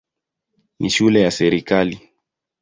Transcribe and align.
Ni 0.79 0.89
shule 0.89 1.21
ya 1.21 1.31
serikali. 1.31 1.99